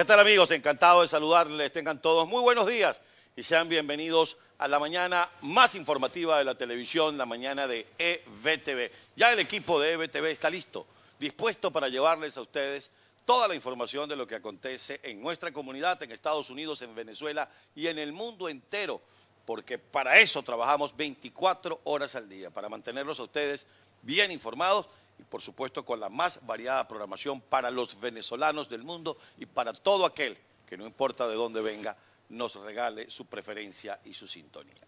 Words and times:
¿Qué 0.00 0.06
tal 0.06 0.20
amigos? 0.20 0.50
Encantado 0.50 1.02
de 1.02 1.08
saludarles. 1.08 1.72
Tengan 1.72 2.00
todos 2.00 2.26
muy 2.26 2.40
buenos 2.40 2.66
días 2.66 3.02
y 3.36 3.42
sean 3.42 3.68
bienvenidos 3.68 4.38
a 4.56 4.66
la 4.66 4.78
mañana 4.78 5.28
más 5.42 5.74
informativa 5.74 6.38
de 6.38 6.44
la 6.46 6.54
televisión, 6.54 7.18
la 7.18 7.26
mañana 7.26 7.66
de 7.66 7.86
EBTV. 7.98 8.90
Ya 9.14 9.30
el 9.30 9.40
equipo 9.40 9.78
de 9.78 9.92
EBTV 9.92 10.24
está 10.30 10.48
listo, 10.48 10.86
dispuesto 11.18 11.70
para 11.70 11.88
llevarles 11.88 12.38
a 12.38 12.40
ustedes 12.40 12.90
toda 13.26 13.46
la 13.46 13.54
información 13.54 14.08
de 14.08 14.16
lo 14.16 14.26
que 14.26 14.36
acontece 14.36 15.00
en 15.02 15.20
nuestra 15.20 15.52
comunidad, 15.52 16.02
en 16.02 16.12
Estados 16.12 16.48
Unidos, 16.48 16.80
en 16.80 16.94
Venezuela 16.94 17.50
y 17.74 17.88
en 17.88 17.98
el 17.98 18.14
mundo 18.14 18.48
entero, 18.48 19.02
porque 19.44 19.76
para 19.76 20.18
eso 20.18 20.42
trabajamos 20.42 20.96
24 20.96 21.78
horas 21.84 22.14
al 22.14 22.26
día, 22.26 22.48
para 22.48 22.70
mantenerlos 22.70 23.20
a 23.20 23.24
ustedes 23.24 23.66
bien 24.00 24.30
informados 24.30 24.86
y 25.20 25.24
por 25.24 25.42
supuesto 25.42 25.84
con 25.84 26.00
la 26.00 26.08
más 26.08 26.44
variada 26.46 26.88
programación 26.88 27.42
para 27.42 27.70
los 27.70 28.00
venezolanos 28.00 28.70
del 28.70 28.82
mundo 28.82 29.18
y 29.38 29.44
para 29.44 29.74
todo 29.74 30.06
aquel 30.06 30.36
que 30.66 30.78
no 30.78 30.86
importa 30.86 31.28
de 31.28 31.34
dónde 31.34 31.60
venga, 31.60 31.94
nos 32.30 32.54
regale 32.54 33.10
su 33.10 33.26
preferencia 33.26 34.00
y 34.04 34.14
su 34.14 34.26
sintonía. 34.26 34.80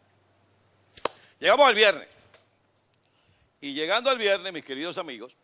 Llegamos 1.38 1.68
al 1.68 1.74
viernes. 1.74 2.08
Y 3.60 3.74
llegando 3.74 4.11
al 4.11 4.16
viernes, 4.16 4.52
mis 4.52 4.64
queridos 4.64 4.97
amigos, 4.97 5.34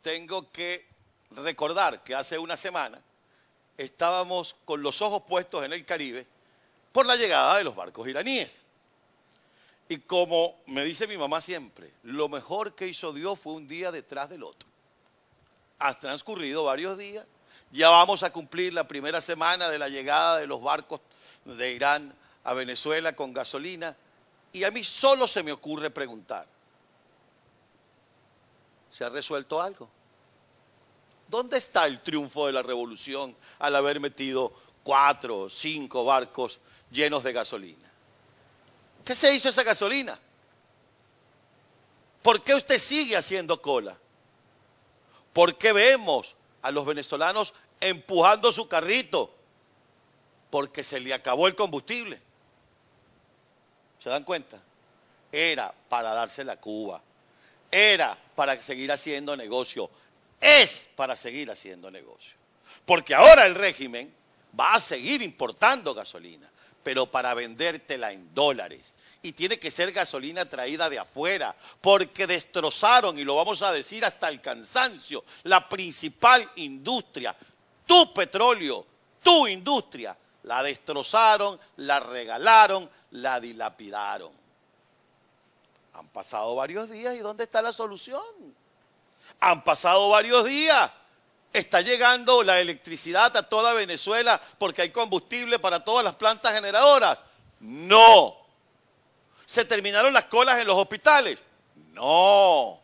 tengo 0.00 0.50
que 0.50 0.86
recordar 1.32 2.02
que 2.02 2.14
hace 2.14 2.38
una 2.38 2.56
semana 2.56 3.00
estábamos 3.76 4.56
con 4.64 4.82
los 4.82 5.02
ojos 5.02 5.24
puestos 5.28 5.64
en 5.64 5.72
el 5.72 5.84
Caribe 5.84 6.26
por 6.92 7.06
la 7.06 7.16
llegada 7.16 7.58
de 7.58 7.64
los 7.64 7.74
barcos 7.74 8.08
iraníes. 8.08 8.63
Y 9.88 9.98
como 9.98 10.56
me 10.66 10.84
dice 10.84 11.06
mi 11.06 11.16
mamá 11.16 11.40
siempre, 11.40 11.92
lo 12.02 12.28
mejor 12.28 12.74
que 12.74 12.88
hizo 12.88 13.12
Dios 13.12 13.38
fue 13.38 13.52
un 13.52 13.68
día 13.68 13.92
detrás 13.92 14.30
del 14.30 14.42
otro. 14.42 14.68
Ha 15.78 15.98
transcurrido 15.98 16.64
varios 16.64 16.96
días, 16.96 17.26
ya 17.70 17.90
vamos 17.90 18.22
a 18.22 18.32
cumplir 18.32 18.72
la 18.72 18.88
primera 18.88 19.20
semana 19.20 19.68
de 19.68 19.78
la 19.78 19.88
llegada 19.88 20.38
de 20.38 20.46
los 20.46 20.62
barcos 20.62 21.00
de 21.44 21.72
Irán 21.72 22.14
a 22.44 22.54
Venezuela 22.54 23.14
con 23.14 23.32
gasolina 23.32 23.96
y 24.52 24.64
a 24.64 24.70
mí 24.70 24.84
solo 24.84 25.26
se 25.26 25.42
me 25.42 25.52
ocurre 25.52 25.90
preguntar, 25.90 26.46
¿se 28.90 29.04
ha 29.04 29.08
resuelto 29.08 29.60
algo? 29.60 29.90
¿Dónde 31.28 31.58
está 31.58 31.86
el 31.86 32.00
triunfo 32.00 32.46
de 32.46 32.52
la 32.52 32.62
revolución 32.62 33.34
al 33.58 33.74
haber 33.74 33.98
metido 33.98 34.52
cuatro 34.84 35.40
o 35.40 35.50
cinco 35.50 36.04
barcos 36.04 36.60
llenos 36.90 37.24
de 37.24 37.32
gasolina? 37.32 37.93
¿Qué 39.04 39.14
se 39.14 39.34
hizo 39.34 39.48
esa 39.48 39.62
gasolina? 39.62 40.18
¿Por 42.22 42.42
qué 42.42 42.54
usted 42.54 42.78
sigue 42.78 43.16
haciendo 43.16 43.60
cola? 43.60 43.96
¿Por 45.32 45.58
qué 45.58 45.72
vemos 45.72 46.34
a 46.62 46.70
los 46.70 46.86
venezolanos 46.86 47.52
empujando 47.80 48.50
su 48.50 48.66
carrito? 48.66 49.34
Porque 50.48 50.82
se 50.82 51.00
le 51.00 51.12
acabó 51.12 51.46
el 51.48 51.54
combustible. 51.54 52.20
¿Se 54.02 54.08
dan 54.08 54.24
cuenta? 54.24 54.58
Era 55.30 55.74
para 55.88 56.14
dársela 56.14 56.52
a 56.54 56.60
Cuba. 56.60 57.02
Era 57.70 58.16
para 58.34 58.62
seguir 58.62 58.92
haciendo 58.92 59.36
negocio. 59.36 59.90
Es 60.40 60.88
para 60.94 61.16
seguir 61.16 61.50
haciendo 61.50 61.90
negocio. 61.90 62.36
Porque 62.86 63.14
ahora 63.14 63.46
el 63.46 63.54
régimen 63.54 64.14
va 64.58 64.74
a 64.74 64.80
seguir 64.80 65.22
importando 65.22 65.94
gasolina, 65.94 66.50
pero 66.84 67.06
para 67.06 67.34
vendértela 67.34 68.12
en 68.12 68.32
dólares 68.32 68.94
y 69.24 69.32
tiene 69.32 69.58
que 69.58 69.70
ser 69.70 69.90
gasolina 69.90 70.46
traída 70.46 70.90
de 70.90 70.98
afuera, 70.98 71.56
porque 71.80 72.26
destrozaron, 72.26 73.18
y 73.18 73.24
lo 73.24 73.36
vamos 73.36 73.62
a 73.62 73.72
decir 73.72 74.04
hasta 74.04 74.28
el 74.28 74.42
cansancio, 74.42 75.24
la 75.44 75.66
principal 75.66 76.46
industria, 76.56 77.34
tu 77.86 78.12
petróleo, 78.12 78.86
tu 79.22 79.46
industria, 79.46 80.14
la 80.42 80.62
destrozaron, 80.62 81.58
la 81.76 82.00
regalaron, 82.00 82.88
la 83.12 83.40
dilapidaron. 83.40 84.30
Han 85.94 86.08
pasado 86.08 86.54
varios 86.54 86.90
días 86.90 87.16
y 87.16 87.20
¿dónde 87.20 87.44
está 87.44 87.62
la 87.62 87.72
solución? 87.72 88.22
Han 89.40 89.64
pasado 89.64 90.10
varios 90.10 90.44
días. 90.44 90.90
Está 91.54 91.82
llegando 91.82 92.42
la 92.42 92.58
electricidad 92.58 93.36
a 93.36 93.48
toda 93.48 93.74
Venezuela 93.74 94.40
porque 94.58 94.82
hay 94.82 94.90
combustible 94.90 95.60
para 95.60 95.84
todas 95.84 96.04
las 96.04 96.16
plantas 96.16 96.52
generadoras. 96.52 97.16
No. 97.60 98.36
¿Se 99.46 99.64
terminaron 99.64 100.12
las 100.12 100.24
colas 100.24 100.58
en 100.58 100.66
los 100.66 100.76
hospitales? 100.76 101.38
No. 101.92 102.80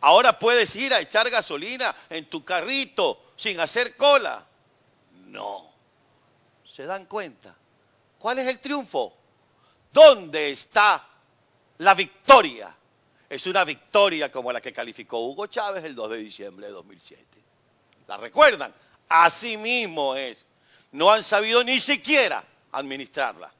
Ahora 0.00 0.38
puedes 0.38 0.74
ir 0.76 0.94
a 0.94 1.00
echar 1.00 1.28
gasolina 1.28 1.94
en 2.08 2.24
tu 2.30 2.42
carrito 2.42 3.32
sin 3.36 3.60
hacer 3.60 3.98
cola. 3.98 4.42
No. 5.26 5.70
¿Se 6.64 6.84
dan 6.84 7.04
cuenta? 7.04 7.54
¿Cuál 8.18 8.38
es 8.38 8.48
el 8.48 8.60
triunfo? 8.60 9.14
¿Dónde 9.92 10.52
está 10.52 11.06
la 11.78 11.92
victoria? 11.92 12.74
Es 13.28 13.46
una 13.46 13.62
victoria 13.62 14.32
como 14.32 14.50
la 14.50 14.62
que 14.62 14.72
calificó 14.72 15.18
Hugo 15.18 15.48
Chávez 15.48 15.84
el 15.84 15.94
2 15.94 16.10
de 16.12 16.16
diciembre 16.16 16.66
de 16.68 16.72
2007. 16.72 17.43
¿La 18.06 18.16
recuerdan? 18.16 18.74
Así 19.08 19.56
mismo 19.56 20.14
es. 20.14 20.46
No 20.92 21.10
han 21.10 21.22
sabido 21.22 21.64
ni 21.64 21.80
siquiera 21.80 22.44
administrarla. 22.72 23.52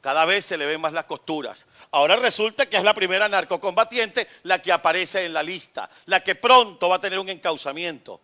Cada 0.00 0.24
vez 0.26 0.44
se 0.44 0.58
le 0.58 0.66
ven 0.66 0.80
más 0.80 0.92
las 0.92 1.06
costuras. 1.06 1.64
Ahora 1.90 2.16
resulta 2.16 2.66
que 2.66 2.76
es 2.76 2.84
la 2.84 2.92
primera 2.92 3.28
narcocombatiente 3.28 4.28
la 4.42 4.60
que 4.60 4.70
aparece 4.70 5.24
en 5.24 5.32
la 5.32 5.42
lista, 5.42 5.88
la 6.06 6.20
que 6.20 6.34
pronto 6.34 6.88
va 6.88 6.96
a 6.96 7.00
tener 7.00 7.18
un 7.18 7.30
encauzamiento. 7.30 8.20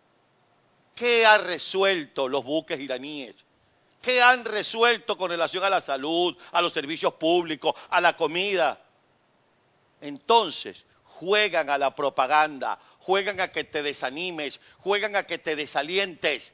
¿Qué 0.93 1.25
ha 1.25 1.39
resuelto 1.39 2.27
los 2.27 2.43
buques 2.43 2.79
iraníes? 2.79 3.33
¿Qué 4.01 4.21
han 4.21 4.45
resuelto 4.45 5.17
con 5.17 5.31
relación 5.31 5.63
a 5.63 5.69
la 5.69 5.81
salud, 5.81 6.35
a 6.51 6.61
los 6.61 6.73
servicios 6.73 7.13
públicos, 7.15 7.73
a 7.89 8.01
la 8.01 8.15
comida? 8.15 8.79
Entonces, 10.01 10.85
juegan 11.11 11.69
a 11.69 11.77
la 11.77 11.93
propaganda, 11.93 12.79
juegan 12.99 13.39
a 13.41 13.49
que 13.49 13.63
te 13.65 13.83
desanimes, 13.83 14.59
juegan 14.79 15.15
a 15.15 15.23
que 15.23 15.37
te 15.37 15.55
desalientes. 15.55 16.53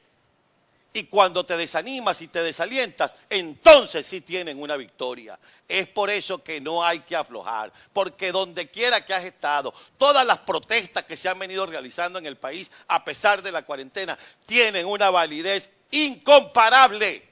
Y 0.92 1.04
cuando 1.04 1.46
te 1.46 1.56
desanimas 1.56 2.20
y 2.22 2.28
te 2.28 2.42
desalientas, 2.42 3.12
entonces 3.30 4.06
sí 4.06 4.20
tienen 4.20 4.60
una 4.60 4.76
victoria. 4.76 5.38
Es 5.68 5.86
por 5.86 6.10
eso 6.10 6.42
que 6.42 6.60
no 6.60 6.82
hay 6.82 7.00
que 7.00 7.14
aflojar, 7.14 7.72
porque 7.92 8.32
donde 8.32 8.68
quiera 8.68 9.04
que 9.04 9.14
has 9.14 9.24
estado, 9.24 9.72
todas 9.96 10.26
las 10.26 10.38
protestas 10.38 11.04
que 11.04 11.16
se 11.16 11.28
han 11.28 11.38
venido 11.38 11.64
realizando 11.66 12.18
en 12.18 12.26
el 12.26 12.36
país, 12.36 12.70
a 12.88 13.04
pesar 13.04 13.42
de 13.42 13.52
la 13.52 13.62
cuarentena, 13.62 14.18
tienen 14.44 14.86
una 14.86 15.10
validez 15.10 15.70
incomparable. 15.92 17.28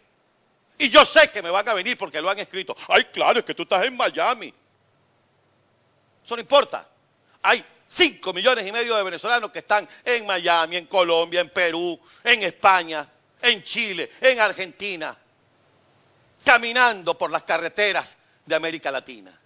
Y 0.78 0.88
yo 0.88 1.04
sé 1.04 1.30
que 1.30 1.42
me 1.42 1.50
van 1.50 1.68
a 1.68 1.74
venir 1.74 1.98
porque 1.98 2.20
lo 2.20 2.30
han 2.30 2.38
escrito. 2.38 2.76
Ay, 2.88 3.06
claro, 3.06 3.40
es 3.40 3.44
que 3.44 3.54
tú 3.54 3.64
estás 3.64 3.84
en 3.84 3.96
Miami. 3.96 4.54
Eso 6.24 6.36
no 6.36 6.40
importa. 6.40 6.86
Hay 7.46 7.64
5 7.86 8.32
millones 8.32 8.66
y 8.66 8.72
medio 8.72 8.96
de 8.96 9.02
venezolanos 9.02 9.50
que 9.50 9.60
están 9.60 9.88
en 10.04 10.26
Miami, 10.26 10.76
en 10.76 10.86
Colombia, 10.86 11.40
en 11.40 11.50
Perú, 11.50 11.98
en 12.24 12.42
España 12.42 13.08
en 13.42 13.62
Chile, 13.62 14.10
en 14.20 14.40
Argentina, 14.40 15.16
caminando 16.44 17.16
por 17.16 17.30
las 17.30 17.42
carreteras 17.42 18.16
de 18.44 18.54
América 18.54 18.90
Latina. 18.90 19.38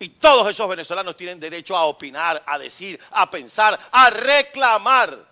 Y 0.00 0.10
todos 0.10 0.48
esos 0.48 0.68
venezolanos 0.68 1.16
tienen 1.16 1.40
derecho 1.40 1.76
a 1.76 1.86
opinar, 1.86 2.42
a 2.46 2.58
decir, 2.58 3.00
a 3.10 3.30
pensar, 3.30 3.78
a 3.90 4.10
reclamar. 4.10 5.26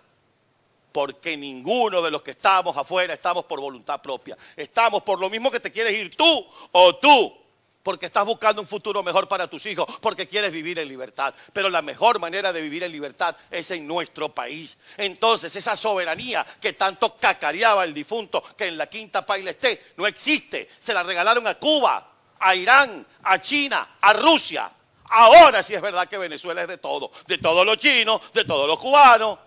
Porque 0.91 1.37
ninguno 1.37 2.01
de 2.01 2.11
los 2.11 2.23
que 2.23 2.33
estamos 2.33 2.77
afuera 2.77 3.13
estamos 3.13 3.45
por 3.45 3.61
voluntad 3.61 4.01
propia. 4.01 4.37
Estamos 4.57 5.03
por 5.03 5.21
lo 5.21 5.29
mismo 5.29 5.51
que 5.51 5.61
te 5.61 5.71
quieres 5.71 5.93
ir 5.93 6.17
tú 6.17 6.47
o 6.73 6.97
tú 6.97 7.46
porque 7.87 8.07
estás 8.07 8.25
buscando 8.25 8.61
un 8.61 8.67
futuro 8.67 9.01
mejor 9.05 9.29
para 9.29 9.47
tus 9.47 9.65
hijos, 9.65 9.87
porque 10.01 10.27
quieres 10.27 10.51
vivir 10.51 10.77
en 10.81 10.89
libertad. 10.89 11.33
Pero 11.53 11.71
la 11.71 11.83
mejor 11.83 12.19
manera 12.19 12.53
de 12.53 12.61
vivir 12.61 12.83
en 12.83 12.91
libertad 12.91 13.37
es 13.49 13.71
en 13.71 13.87
nuestro 13.87 14.35
país. 14.35 14.77
Entonces, 14.97 15.55
esa 15.55 15.77
soberanía 15.77 16.45
que 16.61 16.73
tanto 16.73 17.17
cacareaba 17.17 17.85
el 17.85 17.95
difunto 17.95 18.43
que 18.57 18.67
en 18.67 18.77
la 18.77 18.89
quinta 18.89 19.25
paila 19.25 19.53
esté, 19.53 19.93
no 19.99 20.05
existe. 20.09 20.69
Se 20.81 20.93
la 20.93 21.05
regalaron 21.05 21.47
a 21.47 21.55
Cuba, 21.55 22.11
a 22.41 22.57
Irán, 22.57 23.07
a 23.23 23.41
China, 23.41 23.99
a 24.01 24.13
Rusia. 24.15 24.69
Ahora 25.05 25.63
sí 25.63 25.73
es 25.73 25.81
verdad 25.81 26.09
que 26.09 26.19
Venezuela 26.19 26.63
es 26.63 26.69
de 26.69 26.79
todo, 26.79 27.13
de 27.29 27.39
todos 27.39 27.65
los 27.65 27.79
chinos, 27.79 28.21
de 28.35 28.45
todos 28.45 28.67
los 28.67 28.81
cubanos, 28.81 29.39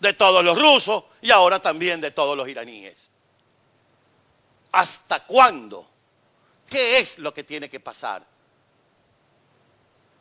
de 0.00 0.12
todos 0.12 0.44
los 0.44 0.60
rusos 0.60 1.04
y 1.22 1.30
ahora 1.30 1.60
también 1.60 2.00
de 2.00 2.10
todos 2.10 2.36
los 2.36 2.48
iraníes. 2.48 3.10
¿Hasta 4.72 5.24
cuándo? 5.24 5.88
¿Qué 6.68 6.98
es 6.98 7.18
lo 7.18 7.32
que 7.32 7.44
tiene 7.44 7.68
que 7.68 7.80
pasar? 7.80 8.26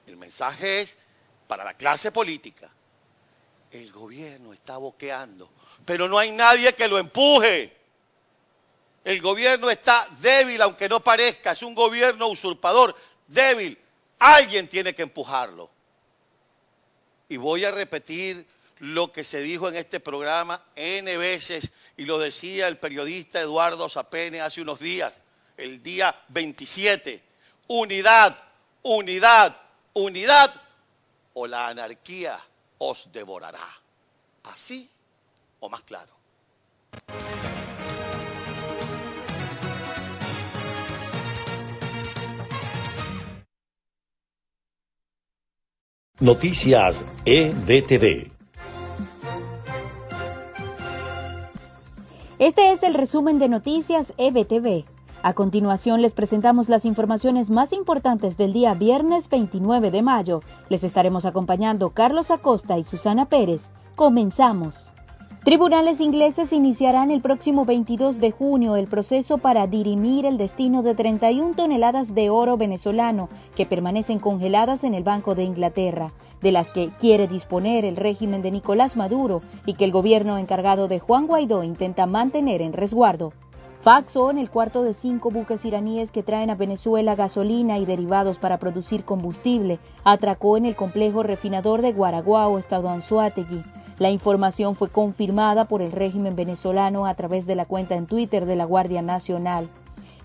El 0.07 0.17
mensaje 0.17 0.81
es 0.81 0.97
para 1.47 1.63
la 1.63 1.73
clase 1.73 2.11
política. 2.11 2.69
El 3.71 3.91
gobierno 3.91 4.53
está 4.53 4.77
boqueando, 4.77 5.49
pero 5.85 6.07
no 6.07 6.17
hay 6.17 6.31
nadie 6.31 6.73
que 6.73 6.87
lo 6.87 6.97
empuje. 6.97 7.75
El 9.03 9.21
gobierno 9.21 9.69
está 9.69 10.07
débil, 10.19 10.61
aunque 10.61 10.87
no 10.89 11.01
parezca, 11.01 11.51
es 11.51 11.63
un 11.63 11.75
gobierno 11.75 12.27
usurpador, 12.27 12.95
débil. 13.27 13.77
Alguien 14.19 14.67
tiene 14.67 14.93
que 14.93 15.03
empujarlo. 15.03 15.69
Y 17.29 17.37
voy 17.37 17.65
a 17.65 17.71
repetir 17.71 18.45
lo 18.79 19.11
que 19.11 19.23
se 19.23 19.41
dijo 19.41 19.67
en 19.67 19.75
este 19.75 19.99
programa 19.99 20.63
N 20.75 21.17
veces 21.17 21.71
y 21.97 22.05
lo 22.05 22.19
decía 22.19 22.67
el 22.67 22.77
periodista 22.77 23.41
Eduardo 23.41 23.89
Zapene 23.89 24.41
hace 24.41 24.61
unos 24.61 24.79
días, 24.79 25.23
el 25.57 25.81
día 25.81 26.15
27. 26.29 27.21
Unidad, 27.67 28.37
unidad, 28.83 29.59
unidad 29.93 30.53
o 31.33 31.47
la 31.47 31.67
anarquía 31.67 32.39
os 32.77 33.11
devorará. 33.11 33.67
Así 34.43 34.89
o 35.59 35.69
más 35.69 35.81
claro. 35.83 36.15
Noticias 46.19 46.95
EBTV. 47.25 48.31
Este 52.39 52.71
es 52.71 52.81
el 52.81 52.95
resumen 52.95 53.37
de 53.37 53.49
Noticias 53.49 54.13
EBTV. 54.17 54.96
A 55.23 55.33
continuación 55.33 56.01
les 56.01 56.13
presentamos 56.13 56.69
las 56.69 56.85
informaciones 56.85 57.49
más 57.49 57.73
importantes 57.73 58.37
del 58.37 58.53
día 58.53 58.75
viernes 58.75 59.27
29 59.29 59.89
de 59.89 60.01
mayo. 60.03 60.41
Les 60.69 60.83
estaremos 60.83 61.25
acompañando 61.25 61.89
Carlos 61.89 62.29
Acosta 62.29 62.77
y 62.77 62.83
Susana 62.83 63.25
Pérez. 63.25 63.69
Comenzamos. 63.95 64.93
Tribunales 65.43 66.01
ingleses 66.01 66.53
iniciarán 66.53 67.09
el 67.09 67.21
próximo 67.21 67.65
22 67.65 68.19
de 68.19 68.31
junio 68.31 68.75
el 68.75 68.87
proceso 68.87 69.37
para 69.37 69.65
dirimir 69.65 70.25
el 70.25 70.37
destino 70.37 70.83
de 70.83 70.93
31 70.93 71.55
toneladas 71.55 72.13
de 72.13 72.29
oro 72.29 72.57
venezolano 72.57 73.27
que 73.55 73.65
permanecen 73.65 74.19
congeladas 74.19 74.83
en 74.83 74.93
el 74.93 75.03
Banco 75.03 75.35
de 75.35 75.45
Inglaterra, 75.45 76.11
de 76.41 76.51
las 76.51 76.69
que 76.69 76.89
quiere 76.99 77.27
disponer 77.27 77.85
el 77.85 77.95
régimen 77.95 78.41
de 78.41 78.51
Nicolás 78.51 78.97
Maduro 78.97 79.41
y 79.65 79.73
que 79.73 79.85
el 79.85 79.91
gobierno 79.91 80.37
encargado 80.37 80.87
de 80.87 80.99
Juan 80.99 81.27
Guaidó 81.27 81.63
intenta 81.63 82.05
mantener 82.05 82.61
en 82.61 82.73
resguardo. 82.73 83.31
Faxon, 83.87 84.37
el 84.37 84.49
cuarto 84.49 84.83
de 84.83 84.93
cinco 84.93 85.31
buques 85.31 85.63
iraníes 85.63 86.11
que 86.11 86.21
traen 86.21 86.49
a 86.49 86.55
Venezuela 86.55 87.15
gasolina 87.15 87.77
y 87.77 87.85
derivados 87.85 88.37
para 88.37 88.57
producir 88.57 89.05
combustible, 89.05 89.79
atracó 90.03 90.57
en 90.57 90.65
el 90.65 90.75
complejo 90.75 91.23
refinador 91.23 91.81
de 91.81 91.93
Guaraguao, 91.93 92.59
estado 92.59 92.89
Anzuategui. 92.89 93.63
La 93.97 94.09
información 94.09 94.75
fue 94.75 94.89
confirmada 94.89 95.69
por 95.69 95.81
el 95.81 95.93
régimen 95.93 96.35
venezolano 96.35 97.05
a 97.05 97.13
través 97.13 97.45
de 97.45 97.55
la 97.55 97.63
cuenta 97.63 97.95
en 97.95 98.07
Twitter 98.07 98.45
de 98.45 98.57
la 98.57 98.65
Guardia 98.65 99.01
Nacional. 99.01 99.69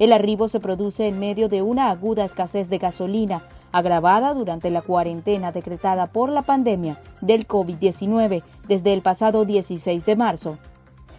El 0.00 0.12
arribo 0.12 0.48
se 0.48 0.58
produce 0.58 1.06
en 1.06 1.20
medio 1.20 1.46
de 1.46 1.62
una 1.62 1.88
aguda 1.90 2.24
escasez 2.24 2.68
de 2.68 2.78
gasolina, 2.78 3.44
agravada 3.70 4.34
durante 4.34 4.70
la 4.70 4.82
cuarentena 4.82 5.52
decretada 5.52 6.08
por 6.08 6.30
la 6.30 6.42
pandemia 6.42 6.98
del 7.20 7.46
COVID-19 7.46 8.42
desde 8.66 8.92
el 8.92 9.02
pasado 9.02 9.44
16 9.44 10.04
de 10.04 10.16
marzo. 10.16 10.58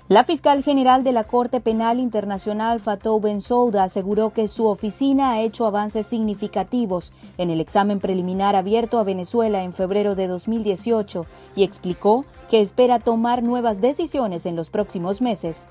La 0.10 0.26
fiscal 0.26 0.64
general 0.64 1.06
de 1.06 1.14
la 1.14 1.24
Corte 1.24 1.62
Penal 1.62 1.98
Internacional 1.98 2.82
Fatou 2.82 3.22
Bensouda 3.22 3.86
aseguró 3.86 4.32
que 4.32 4.50
su 4.50 4.68
oficina 4.68 5.32
ha 5.32 5.42
hecho 5.42 5.66
avances 5.66 6.06
significativos 6.08 7.14
en 7.38 7.50
el 7.50 7.62
examen 7.62 8.02
preliminar 8.02 8.58
abierto 8.58 9.00
a 9.00 9.06
Venezuela 9.06 9.64
en 9.64 9.72
febrero 9.72 10.16
de 10.16 10.28
2018 10.28 11.26
y 11.56 11.64
explicó 11.64 12.26
que 12.50 12.60
espera 12.60 13.00
tomar 13.00 13.44
nuevas 13.44 13.80
decisiones 13.80 14.46
en 14.46 14.58
los 14.58 14.70
próximos 14.70 15.22
meses. 15.22 15.68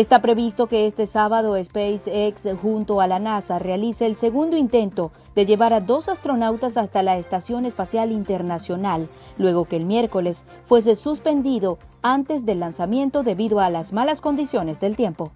Está 0.00 0.22
previsto 0.22 0.66
que 0.66 0.86
este 0.86 1.06
sábado 1.06 1.62
SpaceX 1.62 2.48
junto 2.62 3.02
a 3.02 3.06
la 3.06 3.18
NASA 3.18 3.58
realice 3.58 4.06
el 4.06 4.16
segundo 4.16 4.56
intento 4.56 5.12
de 5.34 5.44
llevar 5.44 5.74
a 5.74 5.80
dos 5.80 6.08
astronautas 6.08 6.78
hasta 6.78 7.02
la 7.02 7.18
Estación 7.18 7.66
Espacial 7.66 8.10
Internacional, 8.10 9.08
luego 9.36 9.66
que 9.66 9.76
el 9.76 9.84
miércoles 9.84 10.46
fuese 10.64 10.96
suspendido 10.96 11.78
antes 12.00 12.46
del 12.46 12.60
lanzamiento 12.60 13.22
debido 13.22 13.60
a 13.60 13.68
las 13.68 13.92
malas 13.92 14.22
condiciones 14.22 14.80
del 14.80 14.96
tiempo. 14.96 15.32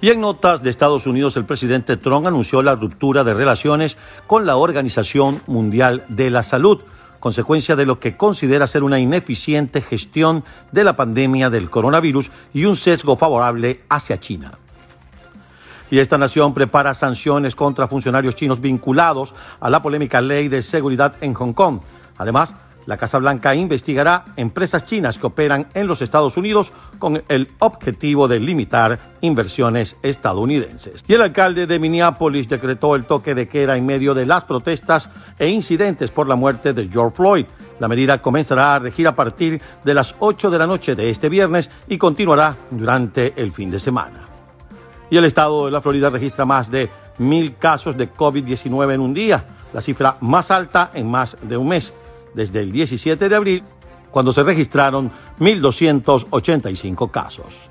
Y 0.00 0.08
en 0.08 0.22
notas 0.22 0.62
de 0.62 0.70
Estados 0.70 1.06
Unidos, 1.06 1.36
el 1.36 1.44
presidente 1.44 1.98
Trump 1.98 2.26
anunció 2.26 2.62
la 2.62 2.76
ruptura 2.76 3.24
de 3.24 3.34
relaciones 3.34 3.98
con 4.26 4.46
la 4.46 4.56
Organización 4.56 5.42
Mundial 5.46 6.02
de 6.08 6.30
la 6.30 6.42
Salud 6.42 6.80
consecuencia 7.20 7.76
de 7.76 7.86
lo 7.86 7.98
que 7.98 8.16
considera 8.16 8.66
ser 8.66 8.82
una 8.82 8.98
ineficiente 8.98 9.80
gestión 9.80 10.44
de 10.72 10.84
la 10.84 10.96
pandemia 10.96 11.50
del 11.50 11.70
coronavirus 11.70 12.30
y 12.52 12.64
un 12.64 12.76
sesgo 12.76 13.16
favorable 13.16 13.80
hacia 13.88 14.20
China. 14.20 14.52
Y 15.90 15.98
esta 15.98 16.18
nación 16.18 16.52
prepara 16.52 16.94
sanciones 16.94 17.54
contra 17.54 17.88
funcionarios 17.88 18.34
chinos 18.34 18.60
vinculados 18.60 19.34
a 19.60 19.70
la 19.70 19.82
polémica 19.82 20.20
ley 20.20 20.48
de 20.48 20.62
seguridad 20.62 21.14
en 21.20 21.34
Hong 21.34 21.52
Kong. 21.52 21.80
Además, 22.18 22.54
la 22.86 22.96
Casa 22.96 23.18
Blanca 23.18 23.54
investigará 23.54 24.24
empresas 24.36 24.84
chinas 24.84 25.18
que 25.18 25.26
operan 25.26 25.66
en 25.74 25.86
los 25.88 26.02
Estados 26.02 26.36
Unidos 26.36 26.72
con 26.98 27.22
el 27.28 27.50
objetivo 27.58 28.28
de 28.28 28.40
limitar 28.40 28.98
inversiones 29.20 29.96
estadounidenses. 30.02 31.04
Y 31.06 31.14
el 31.14 31.22
alcalde 31.22 31.66
de 31.66 31.78
Minneapolis 31.78 32.48
decretó 32.48 32.94
el 32.94 33.04
toque 33.04 33.34
de 33.34 33.48
queda 33.48 33.76
en 33.76 33.84
medio 33.84 34.14
de 34.14 34.24
las 34.24 34.44
protestas 34.44 35.10
e 35.38 35.48
incidentes 35.48 36.10
por 36.12 36.28
la 36.28 36.36
muerte 36.36 36.72
de 36.72 36.88
George 36.88 37.16
Floyd. 37.16 37.46
La 37.80 37.88
medida 37.88 38.22
comenzará 38.22 38.76
a 38.76 38.78
regir 38.78 39.08
a 39.08 39.14
partir 39.14 39.60
de 39.84 39.94
las 39.94 40.14
8 40.20 40.50
de 40.50 40.58
la 40.58 40.66
noche 40.66 40.94
de 40.94 41.10
este 41.10 41.28
viernes 41.28 41.70
y 41.88 41.98
continuará 41.98 42.56
durante 42.70 43.34
el 43.36 43.52
fin 43.52 43.70
de 43.70 43.80
semana. 43.80 44.20
Y 45.10 45.16
el 45.16 45.24
estado 45.24 45.66
de 45.66 45.72
la 45.72 45.82
Florida 45.82 46.08
registra 46.08 46.44
más 46.44 46.70
de 46.70 46.88
mil 47.18 47.56
casos 47.56 47.96
de 47.96 48.12
COVID-19 48.12 48.94
en 48.94 49.00
un 49.00 49.14
día, 49.14 49.44
la 49.72 49.80
cifra 49.80 50.16
más 50.20 50.50
alta 50.50 50.90
en 50.94 51.10
más 51.10 51.36
de 51.42 51.56
un 51.56 51.68
mes 51.68 51.92
desde 52.36 52.60
el 52.60 52.70
17 52.70 53.28
de 53.28 53.34
abril, 53.34 53.64
cuando 54.12 54.32
se 54.32 54.44
registraron 54.44 55.10
1.285 55.40 57.10
casos. 57.10 57.68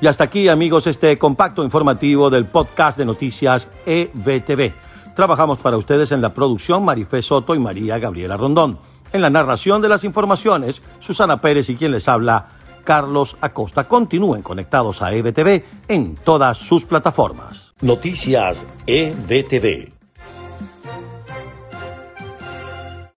Y 0.00 0.06
hasta 0.06 0.24
aquí, 0.24 0.48
amigos, 0.48 0.86
este 0.86 1.18
compacto 1.18 1.64
informativo 1.64 2.30
del 2.30 2.44
podcast 2.44 2.98
de 2.98 3.06
noticias 3.06 3.68
EBTV. 3.86 4.72
Trabajamos 5.16 5.58
para 5.58 5.76
ustedes 5.76 6.12
en 6.12 6.20
la 6.20 6.34
producción 6.34 6.84
Marifé 6.84 7.22
Soto 7.22 7.54
y 7.54 7.58
María 7.58 7.98
Gabriela 7.98 8.36
Rondón. 8.36 8.78
En 9.12 9.22
la 9.22 9.30
narración 9.30 9.80
de 9.80 9.88
las 9.88 10.04
informaciones, 10.04 10.82
Susana 11.00 11.40
Pérez 11.40 11.70
y 11.70 11.76
quien 11.76 11.92
les 11.92 12.08
habla, 12.08 12.48
Carlos 12.82 13.36
Acosta. 13.40 13.88
Continúen 13.88 14.42
conectados 14.42 15.00
a 15.02 15.12
EBTV 15.14 15.64
en 15.88 16.16
todas 16.16 16.58
sus 16.58 16.84
plataformas. 16.84 17.72
Noticias 17.80 18.58
EBTV. 18.86 19.93